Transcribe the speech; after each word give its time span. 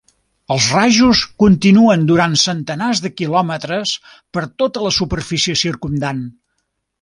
Els 0.53 0.67
rajos 0.75 1.19
continuen 1.43 2.07
durant 2.11 2.33
centenars 2.45 3.01
de 3.07 3.11
quilòmetres 3.21 3.93
per 4.39 4.45
tota 4.63 4.87
la 4.87 4.93
superfície 5.01 5.59
circumdant. 5.67 6.27